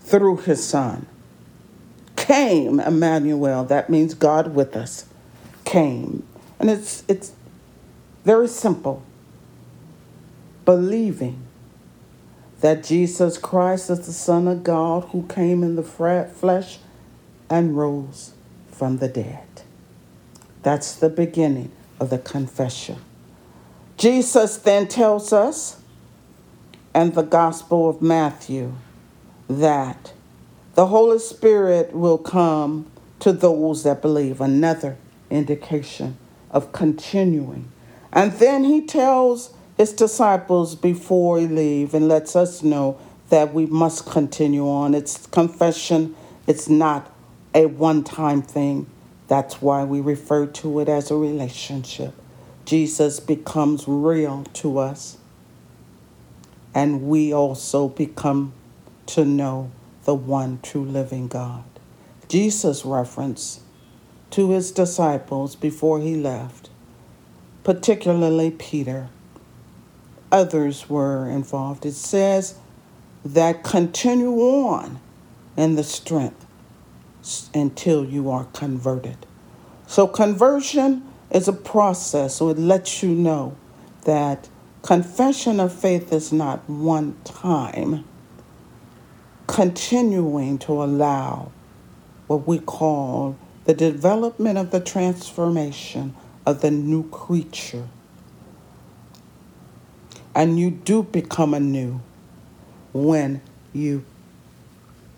through 0.00 0.36
His 0.36 0.62
Son. 0.62 1.06
Came 2.16 2.80
Emmanuel, 2.80 3.64
that 3.64 3.88
means 3.88 4.12
God 4.12 4.54
with 4.54 4.76
us, 4.76 5.06
came. 5.64 6.22
And 6.60 6.68
it's, 6.68 7.02
it's 7.08 7.32
very 8.26 8.46
simple 8.46 9.02
believing 10.66 11.47
that 12.60 12.82
Jesus 12.82 13.38
Christ 13.38 13.88
is 13.90 14.06
the 14.06 14.12
Son 14.12 14.48
of 14.48 14.64
God 14.64 15.04
who 15.10 15.26
came 15.28 15.62
in 15.62 15.76
the 15.76 15.82
flesh 15.82 16.78
and 17.48 17.76
rose 17.76 18.32
from 18.70 18.98
the 18.98 19.08
dead. 19.08 19.46
That's 20.62 20.96
the 20.96 21.08
beginning 21.08 21.72
of 22.00 22.10
the 22.10 22.18
confession. 22.18 22.98
Jesus 23.96 24.56
then 24.56 24.88
tells 24.88 25.32
us 25.32 25.80
in 26.94 27.12
the 27.12 27.22
Gospel 27.22 27.88
of 27.88 28.02
Matthew 28.02 28.74
that 29.48 30.12
the 30.74 30.86
Holy 30.86 31.18
Spirit 31.18 31.92
will 31.92 32.18
come 32.18 32.90
to 33.20 33.32
those 33.32 33.82
that 33.84 34.02
believe. 34.02 34.40
Another 34.40 34.96
indication 35.30 36.16
of 36.50 36.72
continuing. 36.72 37.70
And 38.12 38.32
then 38.32 38.64
he 38.64 38.86
tells 38.86 39.52
his 39.78 39.92
disciples 39.92 40.74
before 40.74 41.38
he 41.38 41.46
leave 41.46 41.94
and 41.94 42.08
lets 42.08 42.34
us 42.34 42.62
know 42.64 42.98
that 43.30 43.54
we 43.54 43.64
must 43.66 44.06
continue 44.06 44.68
on. 44.68 44.92
It's 44.92 45.26
confession, 45.28 46.16
it's 46.48 46.68
not 46.68 47.14
a 47.54 47.66
one 47.66 48.02
time 48.02 48.42
thing. 48.42 48.90
That's 49.28 49.62
why 49.62 49.84
we 49.84 50.00
refer 50.00 50.46
to 50.46 50.80
it 50.80 50.88
as 50.88 51.10
a 51.10 51.16
relationship. 51.16 52.12
Jesus 52.64 53.20
becomes 53.20 53.86
real 53.86 54.44
to 54.54 54.78
us, 54.78 55.16
and 56.74 57.02
we 57.02 57.32
also 57.32 57.88
become 57.88 58.52
to 59.06 59.24
know 59.24 59.70
the 60.04 60.14
one 60.14 60.58
true 60.62 60.84
living 60.84 61.28
God. 61.28 61.64
Jesus' 62.28 62.84
reference 62.84 63.60
to 64.30 64.50
his 64.50 64.72
disciples 64.72 65.54
before 65.54 66.00
he 66.00 66.16
left, 66.16 66.68
particularly 67.64 68.50
Peter, 68.50 69.08
others 70.30 70.88
were 70.88 71.28
involved. 71.28 71.86
It 71.86 71.94
says 71.94 72.56
that 73.24 73.64
continue 73.64 74.40
on 74.40 75.00
in 75.56 75.74
the 75.76 75.84
strength 75.84 76.46
until 77.54 78.04
you 78.04 78.30
are 78.30 78.44
converted. 78.46 79.16
So, 79.86 80.06
conversion 80.06 81.06
is 81.30 81.48
a 81.48 81.52
process, 81.52 82.36
so 82.36 82.48
it 82.48 82.58
lets 82.58 83.02
you 83.02 83.10
know 83.10 83.56
that 84.04 84.48
confession 84.82 85.60
of 85.60 85.72
faith 85.72 86.12
is 86.12 86.32
not 86.32 86.68
one 86.68 87.16
time, 87.24 88.04
continuing 89.46 90.58
to 90.58 90.82
allow 90.82 91.50
what 92.26 92.46
we 92.46 92.58
call 92.58 93.36
the 93.64 93.74
development 93.74 94.58
of 94.58 94.70
the 94.70 94.80
transformation 94.80 96.14
of 96.46 96.60
the 96.60 96.70
new 96.70 97.08
creature. 97.10 97.88
And 100.38 100.56
you 100.56 100.70
do 100.70 101.02
become 101.02 101.52
anew 101.52 102.00
when 102.92 103.40
you 103.72 104.04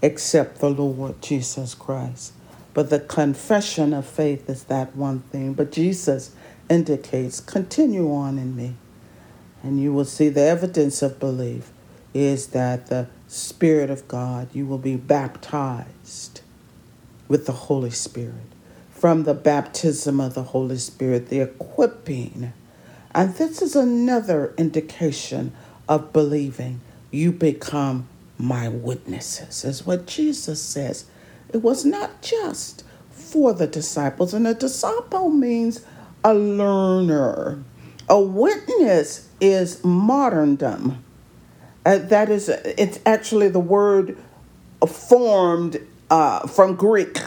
accept 0.02 0.61
the 0.61 0.70
Lord 0.70 1.20
Jesus 1.20 1.74
Christ. 1.74 2.33
But 2.72 2.88
the 2.88 3.00
confession 3.00 3.92
of 3.92 4.06
faith 4.06 4.48
is 4.48 4.64
that 4.64 4.96
one 4.96 5.20
thing. 5.30 5.52
But 5.52 5.72
Jesus 5.72 6.35
indicates, 6.70 7.38
continue 7.38 8.11
on 8.11 8.38
in 8.38 8.56
me. 8.56 8.76
And 9.62 9.78
you 9.78 9.92
will 9.92 10.06
see 10.06 10.30
the 10.30 10.40
evidence 10.40 11.02
of 11.02 11.20
belief 11.20 11.70
is 12.14 12.46
that 12.48 12.87
the 12.87 13.06
Spirit 13.28 13.90
of 13.90 14.09
God, 14.09 14.48
you 14.54 14.64
will 14.64 14.78
be 14.78 14.96
baptized 14.96 16.40
with 17.28 17.44
the 17.44 17.52
Holy 17.52 17.90
Spirit. 17.90 18.54
From 18.88 19.24
the 19.24 19.35
baptism 19.35 20.18
of 20.18 20.33
the 20.33 20.44
Holy 20.44 20.78
Spirit, 20.78 21.28
the 21.28 21.40
equipping. 21.40 22.54
And 23.14 23.35
this 23.35 23.62
is 23.62 23.77
another 23.77 24.55
indication 24.57 25.53
of 25.88 26.12
believing. 26.12 26.81
You 27.11 27.33
become 27.33 28.09
my 28.38 28.68
witnesses, 28.68 29.64
is 29.64 29.87
what 29.87 30.07
Jesus 30.07 30.62
says. 30.62 31.07
It 31.53 31.59
was 31.59 31.85
not 31.85 32.23
just 32.23 32.85
for 33.11 33.53
the 33.53 33.66
disciples, 33.66 34.33
and 34.35 34.46
a 34.46 34.55
disciple 34.55 35.31
means 35.31 35.85
a 36.25 36.35
learner. 36.35 37.62
A 38.09 38.20
witness 38.20 39.29
is 39.40 39.83
martyrdom. 39.85 41.05
Uh, 41.85 41.99
that 41.99 42.29
is, 42.29 42.49
it's 42.49 43.01
actually 43.07 43.49
the 43.49 43.61
word 43.61 44.16
formed 44.87 45.81
uh, 46.11 46.46
from 46.46 46.77
Greek. 46.77 47.18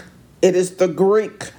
It 0.41 0.55
is 0.55 0.75
the 0.75 0.87
Greek. 0.87 1.51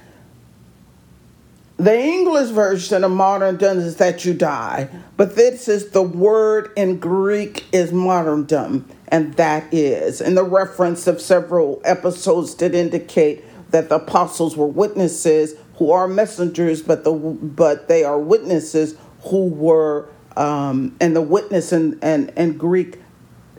The 1.77 1.99
English 1.99 2.51
version 2.51 3.03
of 3.03 3.11
martyrdom 3.11 3.79
is 3.79 3.97
that 3.97 4.23
you 4.23 4.33
die, 4.33 4.87
but 5.17 5.35
this 5.35 5.67
is 5.67 5.89
the 5.89 6.01
word 6.01 6.71
in 6.77 6.99
Greek 6.99 7.65
is 7.73 7.91
martyrdom 7.91 8.87
and 9.09 9.33
that 9.33 9.73
is. 9.73 10.21
And 10.21 10.37
the 10.37 10.43
reference 10.43 11.05
of 11.05 11.19
several 11.19 11.81
episodes 11.83 12.53
did 12.53 12.75
indicate 12.75 13.43
that 13.71 13.89
the 13.89 13.95
apostles 13.95 14.55
were 14.55 14.67
witnesses 14.67 15.55
who 15.75 15.91
are 15.91 16.07
messengers, 16.07 16.81
but 16.81 17.03
the 17.03 17.11
but 17.11 17.89
they 17.89 18.05
are 18.05 18.19
witnesses 18.19 18.95
who 19.23 19.47
were 19.49 20.07
um, 20.37 20.95
and 21.01 21.13
the 21.13 21.21
witness 21.21 21.73
in, 21.73 21.99
in, 21.99 22.29
in 22.37 22.57
Greek 22.57 22.99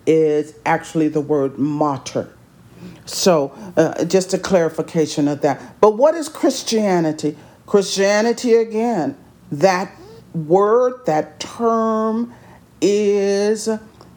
is 0.06 0.54
actually 0.64 1.08
the 1.08 1.20
word 1.20 1.58
martyr. 1.58 2.32
So, 3.04 3.52
uh, 3.76 4.04
just 4.04 4.34
a 4.34 4.38
clarification 4.38 5.28
of 5.28 5.40
that. 5.42 5.80
But 5.80 5.96
what 5.96 6.14
is 6.14 6.28
Christianity? 6.28 7.36
Christianity, 7.66 8.54
again, 8.54 9.16
that 9.50 9.92
word, 10.34 11.04
that 11.06 11.40
term 11.40 12.32
is 12.80 13.68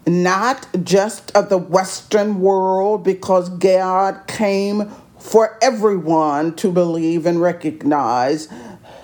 not 0.05 0.67
just 0.83 1.35
of 1.35 1.49
the 1.49 1.57
Western 1.57 2.39
world, 2.39 3.03
because 3.03 3.49
God 3.49 4.21
came 4.27 4.89
for 5.19 5.57
everyone 5.61 6.55
to 6.55 6.71
believe 6.71 7.25
and 7.25 7.41
recognize 7.41 8.47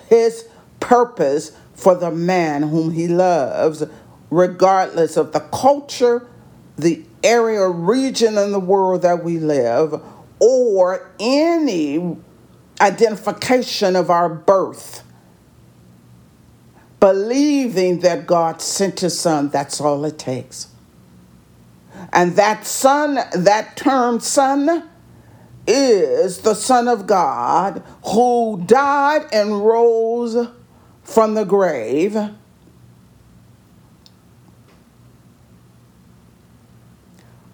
his 0.10 0.48
purpose 0.80 1.52
for 1.74 1.96
the 1.96 2.12
man 2.12 2.64
whom 2.64 2.92
he 2.92 3.08
loves, 3.08 3.84
regardless 4.30 5.18
of 5.18 5.34
the 5.34 5.42
culture, 5.42 6.28
the 6.78 7.04
area, 7.24 7.68
region 7.68 8.38
in 8.38 8.52
the 8.52 8.60
world 8.60 9.02
that 9.02 9.24
we 9.24 9.40
live, 9.40 10.02
or 10.40 11.12
any 11.20 12.18
identification 12.82 13.96
of 13.96 14.10
our 14.10 14.30
birth. 14.30 15.04
Believing 17.00 18.00
that 18.00 18.26
God 18.26 18.62
sent 18.62 19.02
his 19.02 19.20
son, 19.20 19.50
that's 19.50 19.80
all 19.80 20.06
it 20.06 20.18
takes. 20.18 20.68
And 22.12 22.36
that 22.36 22.66
son, 22.66 23.16
that 23.34 23.78
term 23.78 24.20
son, 24.20 24.90
is 25.68 26.40
the 26.40 26.54
Son 26.54 26.88
of 26.88 27.08
God 27.08 27.84
who 28.06 28.64
died 28.66 29.28
and 29.32 29.66
rose 29.66 30.48
from 31.04 31.34
the 31.34 31.44
grave. 31.44 32.18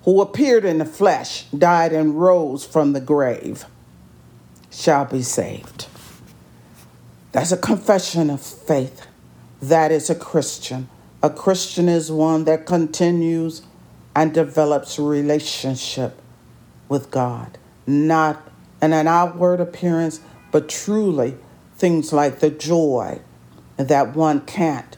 Who 0.03 0.19
appeared 0.21 0.65
in 0.65 0.79
the 0.79 0.85
flesh, 0.85 1.45
died 1.45 1.93
and 1.93 2.19
rose 2.19 2.65
from 2.65 2.93
the 2.93 3.01
grave, 3.01 3.65
shall 4.71 5.05
be 5.05 5.21
saved. 5.21 5.87
That's 7.31 7.51
a 7.51 7.57
confession 7.57 8.29
of 8.29 8.41
faith. 8.41 9.05
That 9.61 9.91
is 9.91 10.09
a 10.09 10.15
Christian. 10.15 10.89
A 11.21 11.29
Christian 11.29 11.87
is 11.87 12.11
one 12.11 12.45
that 12.45 12.65
continues 12.65 13.61
and 14.15 14.33
develops 14.33 14.97
relationship 14.97 16.19
with 16.89 17.11
God. 17.11 17.57
Not 17.85 18.47
in 18.81 18.93
an 18.93 19.07
outward 19.07 19.59
appearance, 19.59 20.19
but 20.51 20.67
truly 20.67 21.37
things 21.75 22.11
like 22.11 22.39
the 22.39 22.49
joy 22.49 23.21
that 23.77 24.15
one 24.15 24.41
can't 24.41 24.97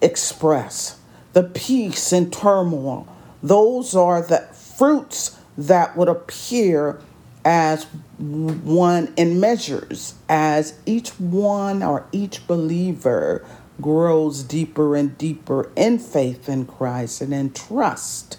express, 0.00 0.98
the 1.32 1.44
peace 1.44 2.12
and 2.12 2.32
turmoil. 2.32 3.06
Those 3.42 3.94
are 3.94 4.22
the 4.22 4.40
fruits 4.52 5.38
that 5.56 5.96
would 5.96 6.08
appear 6.08 7.00
as 7.44 7.84
one 8.18 9.12
in 9.16 9.40
measures, 9.40 10.14
as 10.28 10.78
each 10.86 11.10
one 11.18 11.82
or 11.82 12.06
each 12.12 12.46
believer 12.46 13.44
grows 13.80 14.42
deeper 14.42 14.94
and 14.94 15.16
deeper 15.18 15.70
in 15.74 15.98
faith 15.98 16.48
in 16.48 16.66
Christ 16.66 17.20
and 17.20 17.34
in 17.34 17.52
trust 17.52 18.38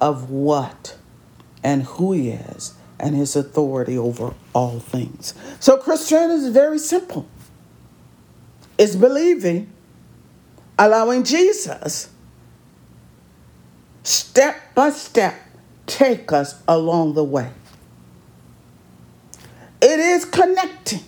of 0.00 0.30
what 0.30 0.96
and 1.62 1.84
who 1.84 2.12
He 2.12 2.30
is 2.30 2.74
and 3.00 3.14
His 3.14 3.34
authority 3.34 3.96
over 3.96 4.34
all 4.52 4.80
things. 4.80 5.34
So, 5.60 5.78
Christianity 5.78 6.44
is 6.44 6.48
very 6.52 6.78
simple 6.78 7.26
it's 8.78 8.94
believing, 8.94 9.72
allowing 10.78 11.24
Jesus 11.24 12.10
step 14.04 14.74
by 14.74 14.90
step 14.90 15.34
take 15.86 16.32
us 16.32 16.62
along 16.68 17.14
the 17.14 17.24
way. 17.24 17.50
It 19.80 19.98
is 20.00 20.24
connecting. 20.24 21.00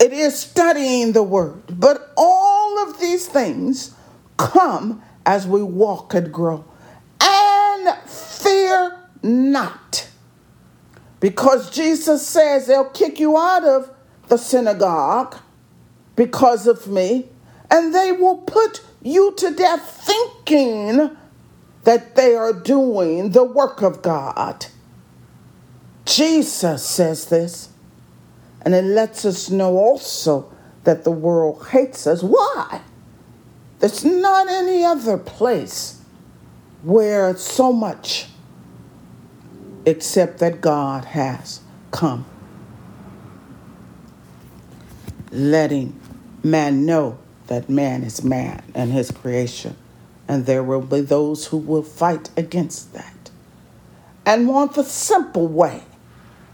It 0.00 0.12
is 0.12 0.38
studying 0.38 1.12
the 1.12 1.22
word. 1.22 1.62
But 1.78 2.12
all 2.16 2.88
of 2.88 2.98
these 2.98 3.26
things 3.26 3.94
come 4.36 5.02
as 5.24 5.46
we 5.46 5.62
walk 5.62 6.14
and 6.14 6.32
grow. 6.32 6.64
And 7.20 7.88
fear 8.08 8.98
not. 9.22 10.08
Because 11.20 11.70
Jesus 11.70 12.26
says 12.26 12.66
they'll 12.66 12.90
kick 12.90 13.20
you 13.20 13.36
out 13.36 13.64
of 13.64 13.90
the 14.28 14.36
synagogue 14.36 15.36
because 16.16 16.66
of 16.66 16.88
me, 16.88 17.28
and 17.70 17.94
they 17.94 18.12
will 18.12 18.38
put 18.38 18.82
you 19.02 19.34
to 19.36 19.54
death 19.54 20.02
thinking 20.04 21.16
that 21.84 22.16
they 22.16 22.34
are 22.34 22.52
doing 22.52 23.30
the 23.30 23.44
work 23.44 23.82
of 23.82 24.02
God. 24.02 24.66
Jesus 26.04 26.84
says 26.84 27.26
this, 27.26 27.68
and 28.62 28.74
it 28.74 28.84
lets 28.84 29.24
us 29.24 29.50
know 29.50 29.76
also 29.76 30.52
that 30.84 31.04
the 31.04 31.10
world 31.10 31.66
hates 31.68 32.06
us. 32.06 32.22
Why? 32.22 32.80
There's 33.78 34.04
not 34.04 34.48
any 34.48 34.84
other 34.84 35.18
place 35.18 36.00
where 36.82 37.36
so 37.36 37.72
much 37.72 38.26
except 39.84 40.38
that 40.38 40.60
God 40.60 41.04
has 41.06 41.60
come, 41.90 42.24
letting 45.30 45.98
man 46.42 46.86
know 46.86 47.18
that 47.48 47.68
man 47.68 48.02
is 48.02 48.22
man 48.22 48.62
and 48.74 48.92
his 48.92 49.10
creation. 49.10 49.76
And 50.28 50.46
there 50.46 50.62
will 50.62 50.80
be 50.80 51.00
those 51.00 51.46
who 51.46 51.56
will 51.56 51.82
fight 51.82 52.30
against 52.36 52.92
that 52.94 53.30
and 54.24 54.48
want 54.48 54.74
the 54.74 54.84
simple 54.84 55.48
way, 55.48 55.82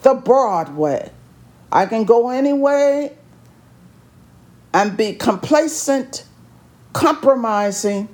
the 0.02 0.14
broad 0.14 0.74
way. 0.74 1.10
I 1.70 1.86
can 1.86 2.04
go 2.04 2.30
any 2.30 2.52
way 2.52 3.16
and 4.72 4.96
be 4.96 5.14
complacent, 5.14 6.24
compromising, 6.92 8.08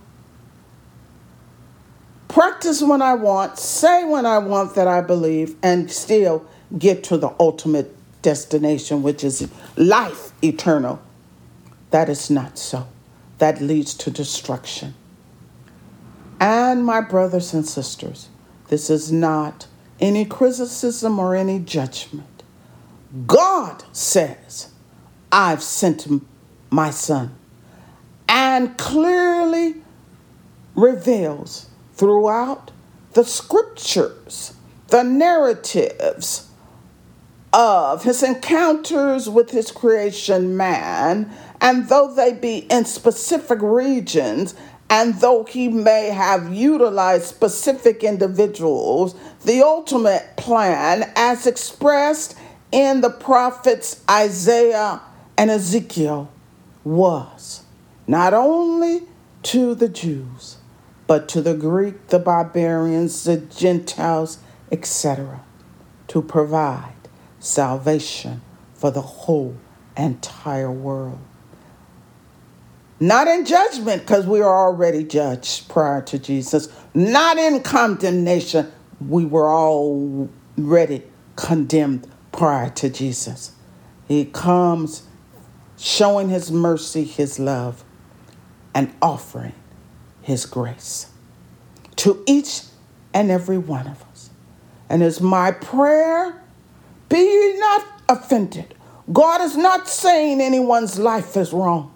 practice 2.29 2.83
when 2.83 3.03
I 3.03 3.15
want, 3.15 3.59
say 3.59 4.05
when 4.05 4.27
I 4.27 4.39
want 4.39 4.75
that 4.75 4.89
I 4.89 5.01
believe, 5.01 5.57
and 5.63 5.91
still 5.91 6.47
get 6.77 7.05
to 7.05 7.17
the 7.17 7.33
ultimate 7.39 7.95
destination, 8.23 9.03
which 9.03 9.23
is 9.23 9.49
life 9.77 10.33
eternal. 10.43 11.01
That 11.91 12.09
is 12.09 12.31
not 12.31 12.59
so. 12.59 12.89
That 13.39 13.61
leads 13.61 13.95
to 13.95 14.11
destruction. 14.11 14.95
And 16.41 16.85
my 16.85 17.01
brothers 17.01 17.55
and 17.55 17.67
sisters, 17.67 18.29
this 18.69 18.91
is 18.91 19.13
not 19.13 19.69
any 20.01 20.25
criticism 20.25 21.19
or 21.19 21.35
any 21.35 21.59
judgment. 21.59 22.43
God 23.27 23.85
says, 23.93 24.73
I've 25.31 25.63
sent 25.63 26.07
my 26.71 26.91
son, 26.91 27.35
and 28.29 28.77
clearly 28.77 29.77
reveals 30.75 31.69
throughout 31.95 32.73
the 33.13 33.25
scriptures 33.25 34.55
the 34.89 35.05
narratives 35.05 36.51
of 37.53 38.03
his 38.03 38.23
encounters 38.25 39.31
with 39.31 39.51
his 39.51 39.71
creation 39.71 40.57
man 40.57 41.31
and 41.65 41.89
though 41.89 42.13
they 42.15 42.35
be 42.35 42.59
in 42.71 42.85
specific 42.85 43.59
regions, 43.63 44.55
and 44.91 45.15
though 45.15 45.45
he 45.45 45.69
may 45.69 46.11
have 46.11 46.53
utilized 46.53 47.25
specific 47.25 48.05
individuals, 48.05 49.15
the 49.45 49.63
ultimate 49.63 50.37
plan, 50.37 51.11
as 51.17 51.47
expressed 51.47 52.37
in 52.73 53.01
the 53.01 53.11
prophets 53.11 54.03
Isaiah 54.11 55.01
and 55.37 55.51
Ezekiel, 55.51 56.31
was 56.83 57.63
not 58.07 58.35
only 58.35 59.03
to 59.45 59.75
the 59.75 59.89
Jews, 59.89 60.57
but 61.07 61.29
to 61.29 61.43
the 61.43 61.55
Greek, 61.55 62.09
the 62.09 62.19
barbarians, 62.19 63.25
the 63.25 63.37
Gentiles, 63.37 64.39
etc., 64.73 65.41
to 66.09 66.23
provide 66.23 66.93
salvation 67.39 68.41
for 68.75 68.91
the 68.91 69.03
whole 69.03 69.57
entire 69.97 70.71
world. 70.71 71.21
Not 73.01 73.27
in 73.27 73.45
judgment, 73.45 74.03
because 74.03 74.27
we 74.27 74.41
are 74.41 74.67
already 74.67 75.05
judged 75.05 75.69
prior 75.69 76.01
to 76.03 76.19
Jesus. 76.19 76.69
Not 76.95 77.37
in 77.37 77.61
condemnation. 77.61 78.73
We 79.01 79.25
were 79.25 79.49
all 79.49 80.31
already 80.59 81.03
condemned 81.37 82.07
prior 82.33 82.71
to 82.71 82.89
Jesus. 82.89 83.53
He 84.07 84.25
comes 84.25 85.05
showing 85.77 86.29
his 86.29 86.53
mercy, 86.53 87.05
his 87.05 87.39
love, 87.39 87.85
and 88.75 88.93
offering 89.01 89.55
his 90.23 90.47
grace 90.47 91.11
to 91.97 92.23
each 92.27 92.63
and 93.13 93.31
every 93.31 93.59
one 93.59 93.87
of 93.87 94.03
us. 94.11 94.31
And 94.89 95.03
it's 95.03 95.21
my 95.21 95.53
prayer 95.53 96.43
be 97.09 97.19
ye 97.19 97.59
not 97.59 97.87
offended. 98.09 98.75
God 99.13 99.41
is 99.43 99.57
not 99.57 99.89
saying 99.89 100.41
anyone's 100.41 100.99
life 100.99 101.37
is 101.37 101.53
wrong. 101.53 101.93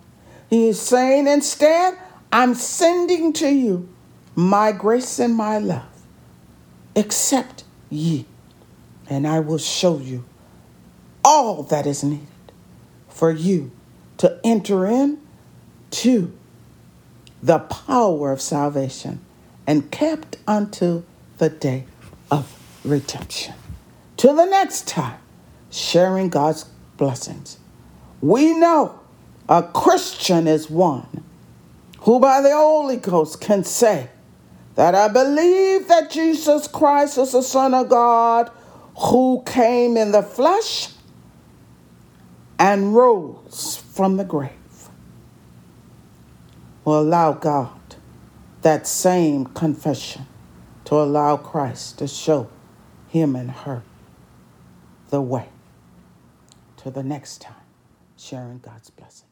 He 0.50 0.68
is 0.68 0.80
saying 0.80 1.26
instead, 1.26 1.98
I'm 2.32 2.54
sending 2.54 3.32
to 3.34 3.48
you 3.48 3.88
my 4.34 4.72
grace 4.72 5.18
and 5.18 5.34
my 5.34 5.58
love. 5.58 5.97
Accept 6.98 7.62
ye, 7.90 8.26
and 9.08 9.24
I 9.24 9.38
will 9.38 9.58
show 9.58 9.98
you 9.98 10.24
all 11.24 11.62
that 11.62 11.86
is 11.86 12.02
needed 12.02 12.26
for 13.08 13.30
you 13.30 13.70
to 14.16 14.40
enter 14.42 14.84
in 14.84 15.20
to 15.92 16.36
the 17.40 17.60
power 17.60 18.32
of 18.32 18.40
salvation 18.40 19.24
and 19.64 19.92
kept 19.92 20.38
unto 20.48 21.04
the 21.36 21.48
day 21.48 21.84
of 22.32 22.52
redemption. 22.84 23.54
Till 24.16 24.34
the 24.34 24.46
next 24.46 24.88
time, 24.88 25.20
sharing 25.70 26.28
God's 26.30 26.64
blessings. 26.96 27.58
We 28.20 28.58
know 28.58 28.98
a 29.48 29.62
Christian 29.62 30.48
is 30.48 30.68
one 30.68 31.22
who, 32.00 32.18
by 32.18 32.40
the 32.40 32.56
Holy 32.56 32.96
Ghost, 32.96 33.40
can 33.40 33.62
say 33.62 34.10
that 34.78 34.94
I 34.94 35.08
believe 35.08 35.88
that 35.88 36.08
Jesus 36.08 36.68
Christ 36.68 37.18
is 37.18 37.32
the 37.32 37.42
Son 37.42 37.74
of 37.74 37.88
God 37.88 38.48
who 38.96 39.42
came 39.44 39.96
in 39.96 40.12
the 40.12 40.22
flesh 40.22 40.90
and 42.60 42.94
rose 42.94 43.82
from 43.92 44.18
the 44.18 44.24
grave. 44.24 44.52
Will 46.84 47.00
allow 47.00 47.32
God 47.32 47.96
that 48.62 48.86
same 48.86 49.46
confession 49.46 50.26
to 50.84 50.94
allow 50.94 51.36
Christ 51.36 51.98
to 51.98 52.06
show 52.06 52.48
him 53.08 53.34
and 53.34 53.50
her 53.50 53.82
the 55.10 55.20
way 55.20 55.48
to 56.76 56.92
the 56.92 57.02
next 57.02 57.40
time, 57.40 57.66
sharing 58.16 58.60
God's 58.60 58.90
blessing. 58.90 59.27